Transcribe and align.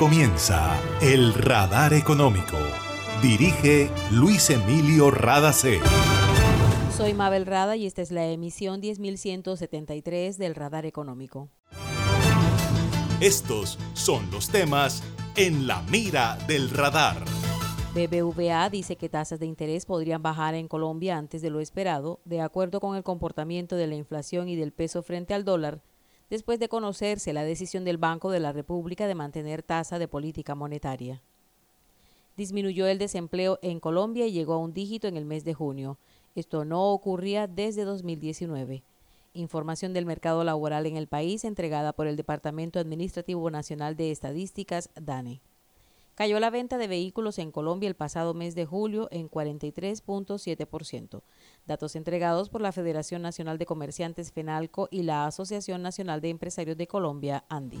comienza 0.00 0.80
El 1.02 1.34
Radar 1.34 1.92
Económico. 1.92 2.56
Dirige 3.20 3.90
Luis 4.10 4.48
Emilio 4.48 5.10
Radacé. 5.10 5.78
Soy 6.96 7.12
Mabel 7.12 7.44
Rada 7.44 7.76
y 7.76 7.84
esta 7.84 8.00
es 8.00 8.10
la 8.10 8.24
emisión 8.24 8.80
10173 8.80 10.38
del 10.38 10.54
Radar 10.54 10.86
Económico. 10.86 11.50
Estos 13.20 13.78
son 13.92 14.30
los 14.30 14.48
temas 14.48 15.02
en 15.36 15.66
la 15.66 15.82
mira 15.82 16.38
del 16.48 16.70
radar. 16.70 17.22
BBVA 17.94 18.70
dice 18.70 18.96
que 18.96 19.10
tasas 19.10 19.38
de 19.38 19.44
interés 19.44 19.84
podrían 19.84 20.22
bajar 20.22 20.54
en 20.54 20.66
Colombia 20.66 21.18
antes 21.18 21.42
de 21.42 21.50
lo 21.50 21.60
esperado, 21.60 22.20
de 22.24 22.40
acuerdo 22.40 22.80
con 22.80 22.96
el 22.96 23.02
comportamiento 23.02 23.76
de 23.76 23.86
la 23.86 23.96
inflación 23.96 24.48
y 24.48 24.56
del 24.56 24.72
peso 24.72 25.02
frente 25.02 25.34
al 25.34 25.44
dólar, 25.44 25.82
después 26.30 26.58
de 26.60 26.68
conocerse 26.68 27.32
la 27.32 27.44
decisión 27.44 27.84
del 27.84 27.98
Banco 27.98 28.30
de 28.30 28.40
la 28.40 28.52
República 28.52 29.06
de 29.06 29.14
mantener 29.14 29.62
tasa 29.62 29.98
de 29.98 30.08
política 30.08 30.54
monetaria. 30.54 31.20
Disminuyó 32.36 32.86
el 32.86 32.98
desempleo 32.98 33.58
en 33.60 33.80
Colombia 33.80 34.26
y 34.26 34.32
llegó 34.32 34.54
a 34.54 34.58
un 34.58 34.72
dígito 34.72 35.08
en 35.08 35.16
el 35.16 35.26
mes 35.26 35.44
de 35.44 35.52
junio. 35.52 35.98
Esto 36.34 36.64
no 36.64 36.92
ocurría 36.92 37.48
desde 37.48 37.84
2019. 37.84 38.84
Información 39.34 39.92
del 39.92 40.06
mercado 40.06 40.42
laboral 40.44 40.86
en 40.86 40.96
el 40.96 41.08
país 41.08 41.44
entregada 41.44 41.92
por 41.92 42.06
el 42.06 42.16
Departamento 42.16 42.78
Administrativo 42.78 43.50
Nacional 43.50 43.96
de 43.96 44.10
Estadísticas, 44.10 44.88
DANE. 44.94 45.42
Cayó 46.20 46.38
la 46.38 46.50
venta 46.50 46.76
de 46.76 46.86
vehículos 46.86 47.38
en 47.38 47.50
Colombia 47.50 47.88
el 47.88 47.94
pasado 47.94 48.34
mes 48.34 48.54
de 48.54 48.66
julio 48.66 49.08
en 49.10 49.30
43.7%, 49.30 51.22
datos 51.64 51.96
entregados 51.96 52.50
por 52.50 52.60
la 52.60 52.72
Federación 52.72 53.22
Nacional 53.22 53.56
de 53.56 53.64
Comerciantes 53.64 54.30
FENALCO 54.30 54.88
y 54.90 55.04
la 55.04 55.24
Asociación 55.24 55.80
Nacional 55.80 56.20
de 56.20 56.28
Empresarios 56.28 56.76
de 56.76 56.86
Colombia, 56.86 57.46
ANDI. 57.48 57.80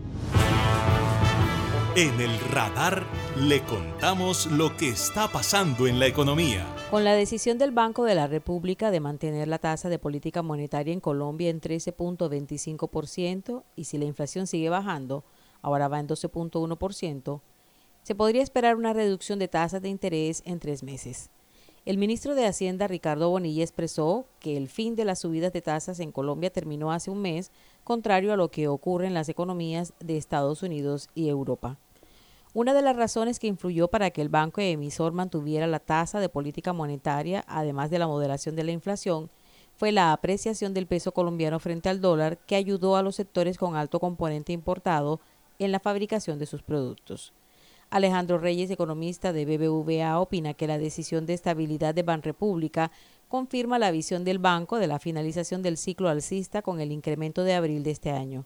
En 1.93 2.21
el 2.21 2.39
radar 2.39 3.05
le 3.37 3.61
contamos 3.63 4.49
lo 4.49 4.77
que 4.77 4.87
está 4.87 5.27
pasando 5.27 5.87
en 5.87 5.99
la 5.99 6.07
economía. 6.07 6.65
Con 6.89 7.03
la 7.03 7.15
decisión 7.15 7.57
del 7.57 7.71
Banco 7.71 8.05
de 8.05 8.15
la 8.15 8.27
República 8.27 8.91
de 8.91 9.01
mantener 9.01 9.49
la 9.49 9.57
tasa 9.57 9.89
de 9.89 9.99
política 9.99 10.41
monetaria 10.41 10.93
en 10.93 11.01
Colombia 11.01 11.49
en 11.49 11.59
13.25% 11.59 13.63
y 13.75 13.83
si 13.83 13.97
la 13.97 14.05
inflación 14.05 14.47
sigue 14.47 14.69
bajando, 14.69 15.25
ahora 15.61 15.89
va 15.89 15.99
en 15.99 16.07
12.1%, 16.07 17.41
se 18.03 18.15
podría 18.15 18.41
esperar 18.41 18.77
una 18.77 18.93
reducción 18.93 19.37
de 19.37 19.49
tasas 19.49 19.81
de 19.81 19.89
interés 19.89 20.43
en 20.45 20.61
tres 20.61 20.83
meses. 20.83 21.29
El 21.83 21.97
ministro 21.97 22.35
de 22.35 22.45
Hacienda, 22.45 22.87
Ricardo 22.87 23.31
Bonilla, 23.31 23.63
expresó 23.63 24.27
que 24.39 24.55
el 24.55 24.69
fin 24.69 24.95
de 24.95 25.03
las 25.03 25.19
subidas 25.19 25.51
de 25.51 25.61
tasas 25.61 25.99
en 25.99 26.13
Colombia 26.13 26.53
terminó 26.53 26.93
hace 26.93 27.11
un 27.11 27.21
mes, 27.21 27.51
contrario 27.83 28.33
a 28.33 28.37
lo 28.37 28.49
que 28.49 28.67
ocurre 28.67 29.07
en 29.07 29.13
las 29.13 29.29
economías 29.29 29.93
de 29.99 30.17
Estados 30.17 30.63
Unidos 30.63 31.09
y 31.15 31.29
Europa. 31.29 31.77
Una 32.53 32.73
de 32.73 32.81
las 32.81 32.97
razones 32.97 33.39
que 33.39 33.47
influyó 33.47 33.87
para 33.87 34.09
que 34.11 34.21
el 34.21 34.27
banco 34.29 34.59
emisor 34.59 35.13
mantuviera 35.13 35.67
la 35.67 35.79
tasa 35.79 36.19
de 36.19 36.27
política 36.27 36.73
monetaria, 36.73 37.45
además 37.47 37.89
de 37.89 37.99
la 37.99 38.07
moderación 38.07 38.57
de 38.57 38.65
la 38.65 38.71
inflación, 38.71 39.29
fue 39.77 39.91
la 39.91 40.11
apreciación 40.11 40.73
del 40.73 40.85
peso 40.85 41.13
colombiano 41.13 41.59
frente 41.59 41.89
al 41.89 42.01
dólar 42.01 42.37
que 42.37 42.55
ayudó 42.55 42.97
a 42.97 43.03
los 43.03 43.15
sectores 43.15 43.57
con 43.57 43.75
alto 43.75 43.99
componente 43.99 44.51
importado 44.51 45.21
en 45.59 45.71
la 45.71 45.79
fabricación 45.79 46.39
de 46.39 46.45
sus 46.45 46.61
productos. 46.61 47.33
Alejandro 47.89 48.37
Reyes, 48.37 48.69
economista 48.69 49.33
de 49.33 49.45
BBVA, 49.45 50.19
opina 50.19 50.53
que 50.53 50.67
la 50.67 50.77
decisión 50.77 51.25
de 51.25 51.33
estabilidad 51.33 51.93
de 51.93 52.03
Banrepública 52.03 52.91
confirma 53.31 53.79
la 53.79 53.91
visión 53.91 54.25
del 54.25 54.39
banco 54.39 54.77
de 54.77 54.87
la 54.87 54.99
finalización 54.99 55.63
del 55.63 55.77
ciclo 55.77 56.09
alcista 56.09 56.61
con 56.61 56.81
el 56.81 56.91
incremento 56.91 57.43
de 57.43 57.53
abril 57.53 57.81
de 57.81 57.91
este 57.91 58.11
año. 58.11 58.45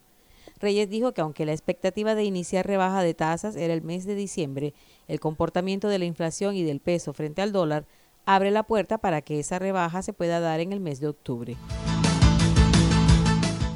Reyes 0.60 0.90
dijo 0.90 1.12
que 1.12 1.22
aunque 1.22 1.46
la 1.46 1.54
expectativa 1.54 2.14
de 2.14 2.24
iniciar 2.24 2.68
rebaja 2.68 3.02
de 3.02 3.16
tasas 3.16 3.56
era 3.56 3.74
el 3.74 3.82
mes 3.82 4.06
de 4.06 4.14
diciembre, 4.14 4.76
el 5.08 5.20
comportamiento 5.20 5.90
de 5.90 5.98
la 5.98 6.06
inflación 6.06 6.56
y 6.56 6.64
del 6.64 6.80
peso 6.80 7.14
frente 7.14 7.42
al 7.42 7.52
dólar 7.52 7.88
abre 8.26 8.52
la 8.52 8.62
puerta 8.62 9.00
para 9.00 9.22
que 9.24 9.40
esa 9.40 9.58
rebaja 9.58 10.04
se 10.04 10.14
pueda 10.14 10.40
dar 10.40 10.60
en 10.60 10.72
el 10.72 10.80
mes 10.80 11.00
de 11.00 11.08
octubre. 11.08 11.58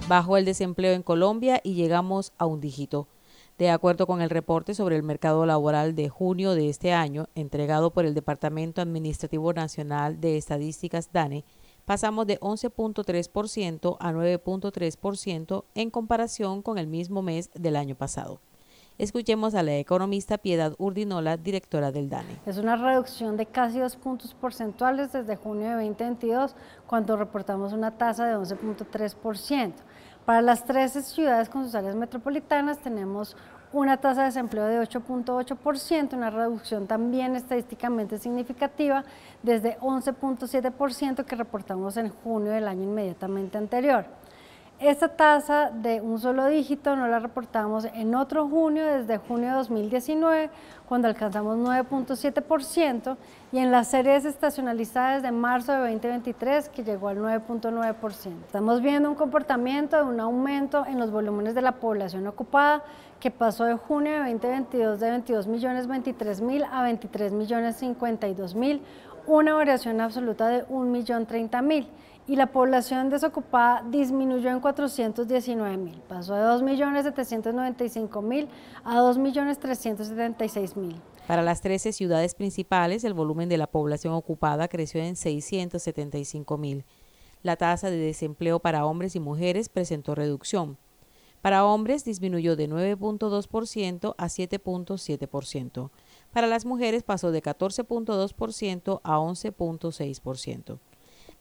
Bajó 0.08 0.38
el 0.38 0.46
desempleo 0.46 0.94
en 0.94 1.02
Colombia 1.02 1.60
y 1.64 1.74
llegamos 1.74 2.34
a 2.38 2.46
un 2.46 2.62
dígito. 2.62 3.08
De 3.60 3.70
acuerdo 3.70 4.08
con 4.08 4.22
el 4.22 4.30
reporte 4.30 4.74
sobre 4.74 4.96
el 4.96 5.04
mercado 5.04 5.46
laboral 5.46 5.94
de 5.94 6.08
junio 6.08 6.54
de 6.56 6.70
este 6.70 6.94
año, 6.94 7.28
entregado 7.36 7.92
por 7.92 8.06
el 8.06 8.14
Departamento 8.14 8.82
Administrativo 8.82 9.52
Nacional 9.52 10.22
de 10.22 10.38
Estadísticas 10.38 11.12
DANE, 11.12 11.44
pasamos 11.84 12.26
de 12.26 12.40
11.3% 12.40 13.98
a 14.00 14.14
9.3% 14.14 15.66
en 15.76 15.90
comparación 15.90 16.62
con 16.62 16.78
el 16.78 16.88
mismo 16.88 17.22
mes 17.22 17.50
del 17.54 17.76
año 17.76 17.96
pasado. 17.96 18.40
Escuchemos 18.98 19.54
a 19.56 19.64
la 19.64 19.76
economista 19.76 20.38
Piedad 20.38 20.74
Urdinola, 20.78 21.36
directora 21.36 21.92
del 21.92 22.10
DANE. 22.10 22.40
Es 22.46 22.58
una 22.60 22.78
reducción 22.78 23.36
de 23.36 23.46
casi 23.46 23.80
dos 23.80 23.98
puntos 23.98 24.34
porcentuales 24.36 25.12
desde 25.12 25.36
junio 25.36 25.68
de 25.68 25.86
2022, 25.86 26.56
cuando 26.88 27.18
reportamos 27.18 27.74
una 27.74 27.92
tasa 27.92 28.26
de 28.26 28.38
11.3%. 28.38 29.74
Para 30.30 30.44
las 30.44 30.64
13 30.64 31.02
ciudades 31.02 31.50
con 31.50 31.64
sus 31.64 31.74
áreas 31.74 31.96
metropolitanas 31.96 32.78
tenemos 32.78 33.36
una 33.74 33.98
tasa 33.98 34.22
de 34.22 34.28
desempleo 34.28 34.68
de 34.68 34.80
8.8%, 34.80 36.14
una 36.14 36.30
reducción 36.30 36.86
también 36.86 37.36
estadísticamente 37.36 38.20
significativa 38.20 39.04
desde 39.42 39.80
11.7% 39.80 41.26
que 41.26 41.36
reportamos 41.36 41.98
en 41.98 42.10
junio 42.10 42.52
del 42.52 42.68
año 42.68 42.84
inmediatamente 42.84 43.58
anterior. 43.58 44.06
Esta 44.80 45.10
tasa 45.10 45.72
de 45.72 46.00
un 46.00 46.20
solo 46.20 46.48
dígito 46.48 46.96
no 46.96 47.06
la 47.06 47.20
reportamos 47.20 47.84
en 47.94 48.16
otro 48.16 48.48
junio, 48.48 48.86
desde 48.86 49.18
junio 49.18 49.50
de 49.50 49.56
2019, 49.56 50.50
cuando 50.88 51.10
alcanzamos 51.10 51.58
9.7%, 51.58 53.18
y 53.52 53.58
en 53.58 53.72
las 53.72 53.90
series 53.90 54.24
estacionalizadas 54.24 55.22
de 55.22 55.34
marzo 55.34 55.74
de 55.74 55.80
2023, 55.80 56.70
que 56.70 56.86
llegó 56.86 57.10
al 57.10 57.18
9.9%. 57.18 58.46
Estamos 58.46 58.82
viendo 58.82 59.10
un 59.10 59.16
comportamiento 59.16 59.98
de 59.98 60.04
un 60.04 60.22
aumento 60.22 60.86
en 60.86 60.98
los 60.98 61.12
volúmenes 61.12 61.56
de 61.56 61.62
la 61.62 61.74
población 61.74 62.26
ocupada, 62.28 62.82
que 63.20 63.32
pasó 63.32 63.66
de 63.66 63.76
junio 63.76 64.14
de 64.14 64.32
2022 64.32 64.98
de 65.02 65.12
22 65.12 65.48
millones 65.48 65.88
23 65.88 66.40
mil 66.40 66.64
a 66.64 66.84
23 66.84 67.34
millones 67.34 67.76
52 67.76 68.56
mil, 68.56 68.82
una 69.28 69.54
variación 69.56 70.00
absoluta 70.00 70.48
de 70.48 70.64
1 70.70 70.90
millón 70.90 71.26
30 71.26 71.62
mil 71.64 71.90
y 72.30 72.36
la 72.36 72.52
población 72.52 73.10
desocupada 73.10 73.84
disminuyó 73.90 74.52
en 74.52 74.60
419 74.60 75.78
mil, 75.78 76.00
pasó 76.08 76.36
de 76.36 76.44
2.795.000 76.44 78.48
a 78.84 78.98
2.376.000. 78.98 80.94
Para 81.26 81.42
las 81.42 81.62
13 81.62 81.92
ciudades 81.92 82.36
principales, 82.36 83.04
el 83.04 83.16
volumen 83.16 83.50
de 83.50 83.58
la 83.58 83.66
población 83.66 84.14
ocupada 84.14 84.68
creció 84.68 85.02
en 85.02 85.16
675 85.16 86.56
mil. 86.60 86.86
La 87.42 87.56
tasa 87.56 87.90
de 87.90 87.98
desempleo 87.98 88.60
para 88.60 88.86
hombres 88.86 89.16
y 89.16 89.20
mujeres 89.20 89.68
presentó 89.68 90.14
reducción. 90.14 90.78
Para 91.42 91.66
hombres 91.66 92.06
disminuyó 92.06 92.56
de 92.56 92.70
9.2% 92.70 94.14
a 94.16 94.26
7.7%. 94.26 95.90
Para 96.32 96.46
las 96.46 96.66
mujeres 96.66 97.02
pasó 97.02 97.32
de 97.32 97.42
14.2% 97.42 99.02
a 99.04 99.18
11.6%. 99.18 100.80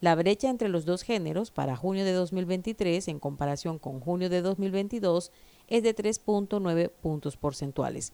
La 0.00 0.14
brecha 0.14 0.48
entre 0.48 0.68
los 0.68 0.84
dos 0.84 1.02
géneros 1.02 1.50
para 1.50 1.76
junio 1.76 2.04
de 2.04 2.12
2023 2.12 3.08
en 3.08 3.18
comparación 3.18 3.80
con 3.80 3.98
junio 3.98 4.30
de 4.30 4.42
2022 4.42 5.32
es 5.66 5.82
de 5.82 5.94
3.9 5.94 6.90
puntos 6.90 7.36
porcentuales. 7.36 8.12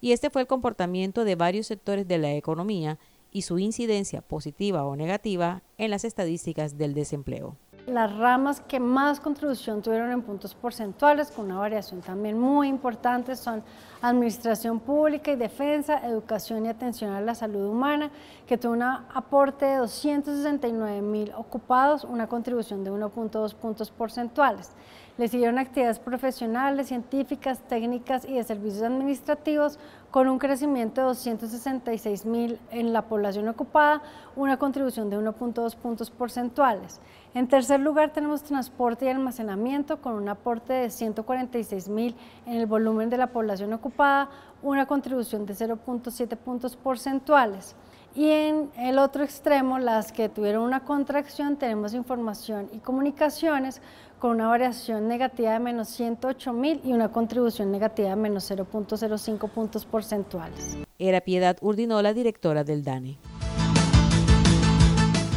Y 0.00 0.12
este 0.12 0.30
fue 0.30 0.40
el 0.40 0.48
comportamiento 0.48 1.24
de 1.24 1.34
varios 1.34 1.66
sectores 1.66 2.08
de 2.08 2.18
la 2.18 2.32
economía 2.34 2.98
y 3.30 3.42
su 3.42 3.58
incidencia 3.58 4.22
positiva 4.22 4.84
o 4.84 4.96
negativa 4.96 5.62
en 5.76 5.90
las 5.90 6.04
estadísticas 6.04 6.78
del 6.78 6.94
desempleo. 6.94 7.56
Las 7.86 8.16
ramas 8.16 8.60
que 8.60 8.78
más 8.78 9.18
contribución 9.18 9.82
tuvieron 9.82 10.12
en 10.12 10.22
puntos 10.22 10.54
porcentuales, 10.54 11.32
con 11.32 11.46
una 11.46 11.58
variación 11.58 12.00
también 12.00 12.38
muy 12.38 12.68
importante, 12.68 13.34
son 13.34 13.64
Administración 14.00 14.78
Pública 14.78 15.32
y 15.32 15.36
Defensa, 15.36 15.98
Educación 16.06 16.64
y 16.64 16.68
Atención 16.68 17.10
a 17.10 17.20
la 17.20 17.34
Salud 17.34 17.66
Humana, 17.66 18.12
que 18.46 18.56
tuvo 18.56 18.74
un 18.74 18.82
aporte 18.82 19.66
de 19.66 19.76
269 19.78 21.02
mil 21.02 21.32
ocupados, 21.36 22.04
una 22.04 22.28
contribución 22.28 22.84
de 22.84 22.92
1.2 22.92 23.52
puntos 23.54 23.90
porcentuales. 23.90 24.70
Le 25.18 25.28
siguieron 25.28 25.58
actividades 25.58 25.98
profesionales, 25.98 26.88
científicas, 26.88 27.60
técnicas 27.68 28.24
y 28.24 28.34
de 28.34 28.44
servicios 28.44 28.82
administrativos 28.82 29.78
con 30.10 30.26
un 30.26 30.38
crecimiento 30.38 31.02
de 31.02 31.06
266 31.08 32.24
mil 32.24 32.58
en 32.70 32.94
la 32.94 33.02
población 33.02 33.46
ocupada, 33.48 34.00
una 34.36 34.56
contribución 34.56 35.10
de 35.10 35.18
1.2 35.18 35.76
puntos 35.76 36.10
porcentuales. 36.10 36.98
En 37.34 37.46
tercer 37.46 37.80
lugar 37.80 38.14
tenemos 38.14 38.42
transporte 38.42 39.04
y 39.04 39.08
almacenamiento 39.08 40.00
con 40.00 40.14
un 40.14 40.30
aporte 40.30 40.72
de 40.72 40.90
146 40.90 41.88
mil 41.90 42.16
en 42.46 42.54
el 42.54 42.66
volumen 42.66 43.10
de 43.10 43.18
la 43.18 43.26
población 43.26 43.74
ocupada, 43.74 44.30
una 44.62 44.86
contribución 44.86 45.44
de 45.44 45.52
0.7 45.52 46.36
puntos 46.38 46.74
porcentuales. 46.74 47.76
Y 48.14 48.28
en 48.28 48.70
el 48.76 48.98
otro 48.98 49.24
extremo, 49.24 49.78
las 49.78 50.12
que 50.12 50.28
tuvieron 50.28 50.64
una 50.64 50.84
contracción, 50.84 51.56
tenemos 51.56 51.94
información 51.94 52.68
y 52.72 52.78
comunicaciones 52.78 53.80
con 54.18 54.32
una 54.32 54.48
variación 54.48 55.08
negativa 55.08 55.52
de 55.52 55.60
menos 55.60 55.88
108 55.88 56.52
mil 56.52 56.80
y 56.84 56.92
una 56.92 57.10
contribución 57.10 57.72
negativa 57.72 58.10
de 58.10 58.16
menos 58.16 58.50
0.05 58.50 59.48
puntos 59.48 59.86
porcentuales. 59.86 60.76
Era 60.98 61.22
Piedad 61.22 61.56
Urdinola, 61.62 62.12
directora 62.12 62.64
del 62.64 62.84
DANE. 62.84 63.18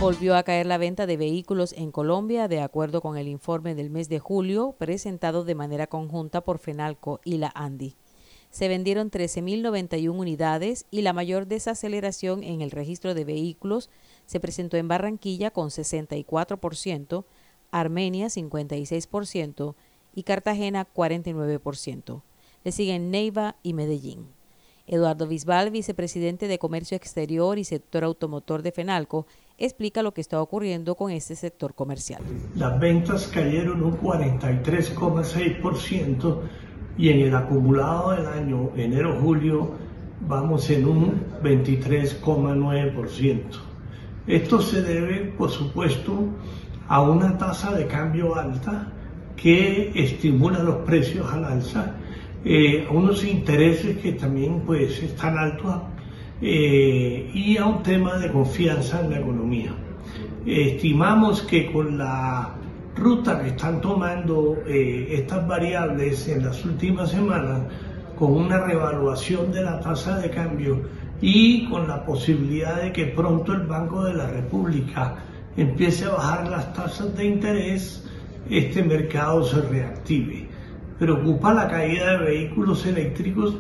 Volvió 0.02 0.36
a 0.36 0.44
caer 0.44 0.66
la 0.66 0.78
venta 0.78 1.06
de 1.06 1.16
vehículos 1.16 1.72
en 1.72 1.92
Colombia, 1.92 2.50
de 2.50 2.62
acuerdo 2.62 3.00
con 3.00 3.18
el 3.18 3.30
informe 3.30 3.74
del 3.74 3.90
mes 3.90 4.10
de 4.10 4.20
julio 4.20 4.76
presentado 4.78 5.46
de 5.46 5.56
manera 5.56 5.88
conjunta 5.88 6.42
por 6.42 6.60
FENALCO 6.60 7.22
y 7.24 7.38
la 7.38 7.54
ANDI 7.56 7.96
se 8.56 8.70
vendieron 8.70 9.12
13.091 9.12 10.18
unidades 10.18 10.86
y 10.90 11.02
la 11.02 11.12
mayor 11.12 11.46
desaceleración 11.46 12.42
en 12.42 12.62
el 12.62 12.72
registro 12.72 13.14
de 13.14 13.26
vehículos 13.26 13.90
se 14.28 14.40
presentó 14.40 14.78
en 14.78 14.88
Barranquilla 14.88 15.52
con 15.52 15.72
64%, 15.72 17.26
Armenia 17.72 18.28
56% 18.28 19.76
y 20.16 20.24
Cartagena 20.24 20.88
49%. 20.96 22.22
Le 22.64 22.72
siguen 22.72 23.12
Neiva 23.12 23.58
y 23.62 23.74
Medellín. 23.74 24.30
Eduardo 24.88 25.28
Bisbal, 25.28 25.70
vicepresidente 25.70 26.48
de 26.48 26.58
Comercio 26.58 26.96
Exterior 26.96 27.60
y 27.60 27.66
sector 27.66 28.06
automotor 28.06 28.62
de 28.62 28.72
FENALCO, 28.72 29.28
explica 29.58 30.02
lo 30.02 30.14
que 30.14 30.22
está 30.22 30.42
ocurriendo 30.42 30.96
con 30.96 31.12
este 31.12 31.36
sector 31.36 31.74
comercial. 31.74 32.24
Las 32.56 32.80
ventas 32.80 33.28
cayeron 33.28 33.84
un 33.84 34.00
43,6% 34.00 36.40
y 36.98 37.10
en 37.10 37.20
el 37.20 37.36
acumulado 37.36 38.12
del 38.12 38.28
año 38.28 38.72
enero-julio 38.76 39.72
vamos 40.28 40.70
en 40.70 40.88
un 40.88 41.22
23,9%. 41.44 43.42
Esto 44.28 44.62
se 44.62 44.82
debe, 44.82 45.34
por 45.38 45.52
supuesto, 45.52 46.30
a 46.88 47.02
una 47.02 47.38
tasa 47.38 47.74
de 47.74 47.86
cambio 47.88 48.36
alta 48.36 48.92
que 49.36 49.92
estimula 49.96 50.64
los 50.64 50.78
precios 50.78 51.32
al 51.32 51.46
alza, 51.46 51.96
eh, 52.44 52.88
unos 52.90 53.24
intereses 53.24 53.98
que 53.98 54.14
también 54.14 54.62
pues 54.62 55.02
están 55.04 55.38
altos 55.38 55.76
eh, 56.42 57.30
y 57.34 57.58
a 57.58 57.66
un 57.66 57.84
tema 57.84 58.18
de 58.18 58.32
confianza 58.32 59.02
en 59.02 59.12
la 59.12 59.20
economía. 59.20 59.74
Estimamos 60.46 61.42
que 61.42 61.72
con 61.72 61.98
la 61.98 62.56
ruta 62.96 63.42
que 63.42 63.50
están 63.50 63.82
tomando 63.82 64.58
eh, 64.68 65.08
estas 65.12 65.48
variables 65.48 66.28
en 66.28 66.46
las 66.46 66.64
últimas 66.66 67.12
semanas 67.12 67.64
con 68.18 68.32
una 68.34 68.60
revaluación 68.60 69.52
de 69.52 69.62
la 69.62 69.80
tasa 69.80 70.20
de 70.20 70.30
cambio 70.30 70.82
y 71.22 71.68
con 71.70 71.88
la 71.88 72.06
posibilidad 72.06 72.82
de 72.82 72.92
que 72.92 73.08
pronto 73.08 73.54
el 73.54 73.68
Banco 73.68 74.04
de 74.06 74.14
la 74.14 74.28
República 74.28 75.16
empiece 75.58 76.06
a 76.06 76.12
bajar 76.12 76.48
las 76.48 76.74
tasas 76.74 77.16
de 77.16 77.26
interés, 77.26 78.06
este 78.50 78.84
mercado 78.84 79.44
se 79.44 79.62
reactive. 79.62 80.48
Preocupa 81.00 81.54
la 81.54 81.68
caída 81.68 82.12
de 82.12 82.26
vehículos 82.26 82.86
eléctricos 82.86 83.56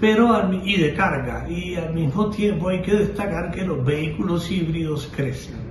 pero 0.00 0.52
y 0.52 0.76
de 0.76 0.94
carga 0.94 1.48
y 1.48 1.76
al 1.76 1.94
mismo 1.94 2.28
tiempo 2.28 2.68
hay 2.68 2.82
que 2.82 2.94
destacar 2.94 3.50
que 3.50 3.64
los 3.64 3.84
vehículos 3.84 4.50
híbridos 4.50 5.10
crecen. 5.14 5.63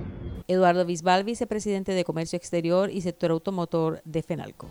Eduardo 0.48 0.84
Bisbal, 0.84 1.24
vicepresidente 1.24 1.92
de 1.92 2.04
Comercio 2.04 2.36
Exterior 2.36 2.90
y 2.90 3.00
Sector 3.00 3.30
Automotor 3.30 4.02
de 4.04 4.22
FENALCO. 4.22 4.68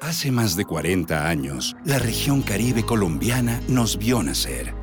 Hace 0.00 0.32
más 0.32 0.56
de 0.56 0.64
40 0.64 1.28
años, 1.28 1.76
la 1.84 1.98
región 1.98 2.40
caribe 2.40 2.82
colombiana 2.82 3.60
nos 3.68 3.98
vio 3.98 4.22
nacer 4.22 4.82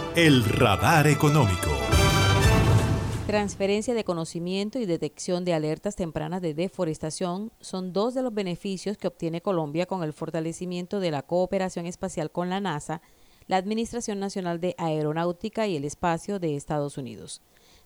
el 0.15 0.43
radar 0.43 1.07
económico. 1.07 1.69
Transferencia 3.27 3.93
de 3.93 4.03
conocimiento 4.03 4.77
y 4.77 4.85
detección 4.85 5.45
de 5.45 5.53
alertas 5.53 5.95
tempranas 5.95 6.41
de 6.41 6.53
deforestación 6.53 7.53
son 7.61 7.93
dos 7.93 8.13
de 8.13 8.21
los 8.21 8.33
beneficios 8.33 8.97
que 8.97 9.07
obtiene 9.07 9.41
Colombia 9.41 9.85
con 9.85 10.03
el 10.03 10.11
fortalecimiento 10.11 10.99
de 10.99 11.11
la 11.11 11.21
cooperación 11.21 11.85
espacial 11.85 12.29
con 12.29 12.49
la 12.49 12.59
NASA, 12.59 13.01
la 13.47 13.55
Administración 13.55 14.19
Nacional 14.19 14.59
de 14.59 14.75
Aeronáutica 14.77 15.65
y 15.67 15.77
el 15.77 15.85
Espacio 15.85 16.39
de 16.39 16.57
Estados 16.57 16.97
Unidos. 16.97 17.41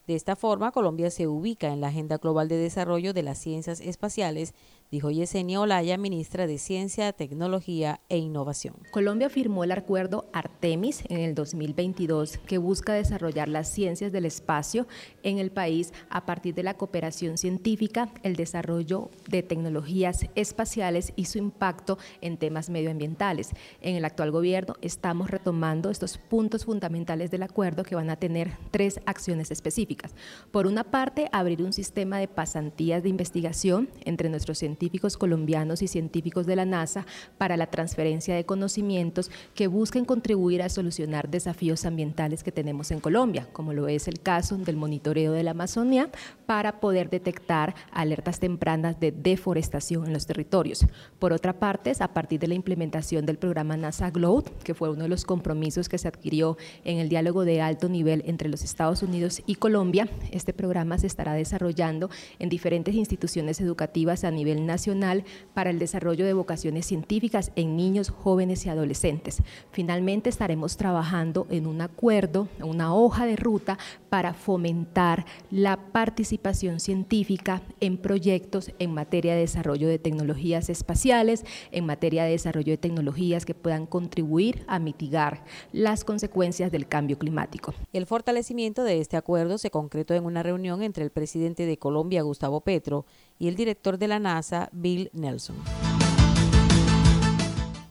De 0.07 0.15
esta 0.15 0.35
forma, 0.35 0.71
Colombia 0.71 1.11
se 1.11 1.27
ubica 1.27 1.73
en 1.73 1.81
la 1.81 1.87
Agenda 1.87 2.17
Global 2.17 2.47
de 2.47 2.57
Desarrollo 2.57 3.13
de 3.13 3.23
las 3.23 3.39
Ciencias 3.39 3.81
Espaciales, 3.81 4.53
dijo 4.91 5.09
Yesenia 5.09 5.59
Olaya, 5.59 5.97
ministra 5.97 6.47
de 6.47 6.57
Ciencia, 6.57 7.11
Tecnología 7.11 8.01
e 8.07 8.17
Innovación. 8.17 8.75
Colombia 8.91 9.29
firmó 9.29 9.63
el 9.63 9.71
acuerdo 9.71 10.29
Artemis 10.31 11.03
en 11.09 11.19
el 11.19 11.33
2022 11.33 12.37
que 12.45 12.57
busca 12.59 12.93
desarrollar 12.93 13.49
las 13.49 13.67
ciencias 13.67 14.11
del 14.11 14.25
espacio 14.25 14.87
en 15.23 15.39
el 15.39 15.51
país 15.51 15.91
a 16.09 16.25
partir 16.25 16.53
de 16.53 16.63
la 16.63 16.75
cooperación 16.75 17.37
científica, 17.37 18.09
el 18.23 18.35
desarrollo 18.35 19.09
de 19.27 19.43
tecnologías 19.43 20.27
espaciales 20.35 21.13
y 21.15 21.25
su 21.25 21.39
impacto 21.39 21.97
en 22.21 22.37
temas 22.37 22.69
medioambientales. 22.69 23.51
En 23.81 23.95
el 23.95 24.05
actual 24.05 24.31
gobierno 24.31 24.75
estamos 24.81 25.31
retomando 25.31 25.89
estos 25.89 26.17
puntos 26.17 26.65
fundamentales 26.65 27.31
del 27.31 27.43
acuerdo 27.43 27.83
que 27.83 27.95
van 27.95 28.09
a 28.09 28.17
tener 28.17 28.51
tres 28.71 28.99
acciones 29.05 29.49
específicas. 29.51 30.13
Por 30.51 30.67
una 30.67 30.83
parte, 30.83 31.27
abrir 31.31 31.63
un 31.63 31.73
sistema 31.73 32.19
de 32.19 32.27
pasantías 32.27 33.01
de 33.01 33.09
investigación 33.09 33.89
entre 34.05 34.29
nuestros 34.29 34.59
científicos 34.59 34.74
científicos 34.75 35.15
colombianos 35.15 35.81
y 35.81 35.87
científicos 35.87 36.45
de 36.45 36.57
la 36.57 36.65
NASA 36.65 37.05
para 37.37 37.55
la 37.55 37.67
transferencia 37.67 38.35
de 38.35 38.45
conocimientos 38.45 39.31
que 39.53 39.67
busquen 39.67 40.03
contribuir 40.03 40.61
a 40.61 40.67
solucionar 40.67 41.29
desafíos 41.29 41.85
ambientales 41.85 42.43
que 42.43 42.51
tenemos 42.51 42.91
en 42.91 42.99
Colombia, 42.99 43.47
como 43.53 43.71
lo 43.71 43.87
es 43.87 44.09
el 44.09 44.19
caso 44.19 44.57
del 44.57 44.75
monitoreo 44.75 45.31
de 45.31 45.43
la 45.43 45.51
Amazonía, 45.51 46.09
para 46.45 46.81
poder 46.81 47.09
detectar 47.09 47.73
alertas 47.91 48.41
tempranas 48.41 48.99
de 48.99 49.13
deforestación 49.13 50.07
en 50.07 50.13
los 50.13 50.25
territorios. 50.25 50.85
Por 51.19 51.31
otra 51.31 51.53
parte, 51.53 51.93
a 51.99 52.09
partir 52.09 52.41
de 52.41 52.47
la 52.47 52.55
implementación 52.55 53.25
del 53.25 53.37
programa 53.37 53.77
NASA 53.77 54.09
GLOW, 54.09 54.43
que 54.63 54.73
fue 54.73 54.89
uno 54.89 55.03
de 55.03 55.09
los 55.09 55.23
compromisos 55.23 55.87
que 55.87 55.97
se 55.97 56.09
adquirió 56.09 56.57
en 56.83 56.97
el 56.97 57.07
diálogo 57.07 57.45
de 57.45 57.61
alto 57.61 57.87
nivel 57.87 58.23
entre 58.25 58.49
los 58.49 58.63
Estados 58.63 59.03
Unidos 59.03 59.41
y 59.45 59.55
Colombia, 59.55 60.09
este 60.31 60.51
programa 60.51 60.97
se 60.97 61.07
estará 61.07 61.33
desarrollando 61.33 62.09
en 62.39 62.49
diferentes 62.49 62.93
instituciones 62.93 63.61
educativas 63.61 64.23
a 64.23 64.31
nivel 64.31 64.64
nacional 64.65 65.23
para 65.53 65.69
el 65.69 65.79
desarrollo 65.79 66.25
de 66.25 66.33
vocaciones 66.33 66.85
científicas 66.85 67.51
en 67.55 67.75
niños, 67.75 68.09
jóvenes 68.09 68.65
y 68.65 68.69
adolescentes. 68.69 69.41
Finalmente 69.71 70.29
estaremos 70.29 70.77
trabajando 70.77 71.47
en 71.49 71.67
un 71.67 71.81
acuerdo, 71.81 72.47
una 72.61 72.93
hoja 72.93 73.25
de 73.25 73.35
ruta 73.35 73.77
para 74.09 74.33
fomentar 74.33 75.25
la 75.51 75.77
participación 75.91 76.79
científica 76.79 77.61
en 77.79 77.97
proyectos 77.97 78.71
en 78.79 78.93
materia 78.93 79.33
de 79.33 79.41
desarrollo 79.41 79.87
de 79.87 79.99
tecnologías 79.99 80.69
espaciales, 80.69 81.45
en 81.71 81.85
materia 81.85 82.23
de 82.23 82.31
desarrollo 82.31 82.71
de 82.71 82.77
tecnologías 82.77 83.45
que 83.45 83.53
puedan 83.53 83.85
contribuir 83.85 84.63
a 84.67 84.79
mitigar 84.79 85.43
las 85.71 86.03
consecuencias 86.03 86.71
del 86.71 86.87
cambio 86.87 87.17
climático. 87.17 87.73
El 87.93 88.05
fortalecimiento 88.05 88.83
de 88.83 88.99
este 88.99 89.17
acuerdo 89.17 89.57
se 89.57 89.71
concretó 89.71 90.13
en 90.13 90.25
una 90.25 90.43
reunión 90.43 90.81
entre 90.81 91.03
el 91.03 91.11
presidente 91.11 91.65
de 91.65 91.77
Colombia, 91.77 92.21
Gustavo 92.21 92.61
Petro, 92.61 93.05
y 93.37 93.47
el 93.47 93.55
director 93.55 93.97
de 93.97 94.07
la 94.07 94.19
NASA, 94.19 94.69
Bill 94.71 95.09
Nelson. 95.13 95.55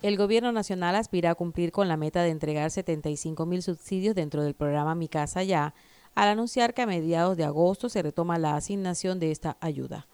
El 0.03 0.19
gobierno 0.19 0.53
nacional 0.53 0.97
aspira 0.97 1.31
a 1.31 1.35
cumplir 1.35 1.73
con 1.73 1.89
la 1.89 1.97
meta 1.97 2.23
de 2.23 2.29
entregar 2.29 2.71
75 2.71 3.47
mil 3.47 3.63
subsidios 3.63 4.15
dentro 4.15 4.43
del 4.43 4.55
programa 4.55 4.95
Mi 4.95 5.09
Casa 5.09 5.43
Ya, 5.43 5.75
al 6.15 6.29
anunciar 6.29 6.75
que 6.75 6.83
a 6.83 6.87
mediados 6.87 7.37
de 7.37 7.45
agosto 7.45 7.89
se 7.89 8.03
retoma 8.03 8.39
la 8.39 8.55
asignación 8.55 9.19
de 9.19 9.31
esta 9.31 9.57
ayuda. 9.61 10.07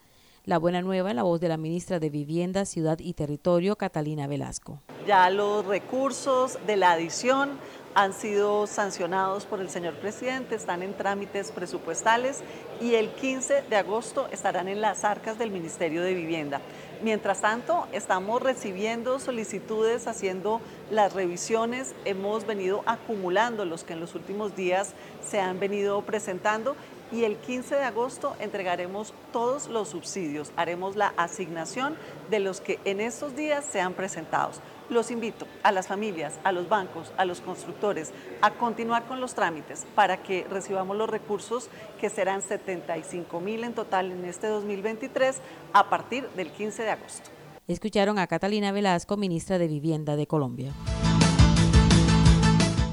La 0.45 0.59
buena 0.59 0.81
nueva 0.81 1.11
en 1.11 1.17
la 1.17 1.23
voz 1.23 1.41
de 1.41 1.49
la 1.49 1.57
ministra 1.57 1.99
de 1.99 2.09
Vivienda, 2.09 2.65
Ciudad 2.65 2.99
y 3.01 3.15
Territorio, 3.15 3.77
Catalina 3.77 4.27
Velasco. 4.27 4.81
Ya 5.07 5.29
los 5.29 5.67
recursos 5.67 6.59
de 6.67 6.77
la 6.77 6.93
adición 6.93 7.59
han 7.95 8.13
sido 8.13 8.67
sancionados 8.67 9.47
por 9.47 9.61
el 9.61 9.69
señor 9.69 9.95
presidente, 9.95 10.55
están 10.55 10.83
en 10.83 10.95
trámites 10.95 11.51
presupuestales 11.51 12.43
y 12.81 12.95
el 12.95 13.11
15 13.11 13.63
de 13.69 13.77
agosto 13.77 14.29
estarán 14.31 14.69
en 14.69 14.81
las 14.81 15.05
arcas 15.05 15.39
del 15.39 15.51
Ministerio 15.51 16.03
de 16.03 16.15
Vivienda. 16.15 16.61
Mientras 17.03 17.41
tanto, 17.41 17.87
estamos 17.93 18.43
recibiendo 18.43 19.19
solicitudes, 19.19 20.07
haciendo 20.07 20.61
las 20.91 21.15
revisiones, 21.15 21.95
hemos 22.05 22.47
venido 22.47 22.83
acumulando 22.87 23.65
los 23.65 23.85
que 23.85 23.95
en 23.95 24.01
los 24.01 24.15
últimos 24.15 24.55
días 24.55 24.93
se 25.23 25.41
han 25.41 25.59
venido 25.59 26.01
presentando 26.03 26.77
y 27.13 27.25
el 27.25 27.37
15 27.39 27.75
de 27.75 27.85
agosto 27.85 28.37
entregaremos 28.39 29.13
todos 29.33 29.67
los 29.67 29.89
subsidios, 29.89 30.53
haremos 30.57 30.95
la 30.95 31.13
asignación 31.17 31.97
de 32.31 32.39
los 32.39 32.61
que 32.61 32.79
en 32.85 33.01
estos 33.01 33.35
días 33.35 33.65
sean 33.65 33.95
presentados. 33.95 34.61
Los 34.91 35.13
invito 35.13 35.47
a 35.63 35.71
las 35.71 35.87
familias, 35.87 36.41
a 36.43 36.51
los 36.51 36.69
bancos, 36.69 37.13
a 37.17 37.25
los 37.25 37.41
constructores 37.41 38.13
a 38.43 38.51
continuar 38.51 39.07
con 39.07 39.21
los 39.21 39.35
trámites 39.35 39.87
para 39.95 40.21
que 40.21 40.45
recibamos 40.51 40.97
los 40.97 41.09
recursos 41.09 41.69
que 42.01 42.11
serán 42.11 42.43
75 42.43 43.41
mil 43.41 43.63
en 43.63 43.73
total 43.73 44.11
en 44.11 44.25
este 44.25 44.49
2023 44.49 45.41
a 45.73 45.89
partir 45.89 46.29
del 46.31 46.51
15 46.51 46.83
de 46.83 46.91
agosto. 46.91 47.31
Escucharon 47.69 48.19
a 48.19 48.27
Catalina 48.27 48.73
Velasco, 48.73 49.17
ministra 49.17 49.59
de 49.59 49.69
Vivienda 49.69 50.17
de 50.17 50.27
Colombia. 50.27 50.73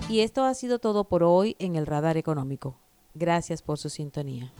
Y 0.07 0.19
esto 0.19 0.43
ha 0.43 0.53
sido 0.53 0.77
todo 0.77 1.05
por 1.05 1.23
hoy 1.23 1.55
en 1.57 1.75
el 1.75 1.87
Radar 1.87 2.15
Económico. 2.15 2.77
Gracias 3.15 3.63
por 3.63 3.79
su 3.79 3.89
sintonía. 3.89 4.53